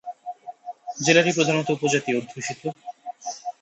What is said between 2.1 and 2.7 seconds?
অধ্যুষিত।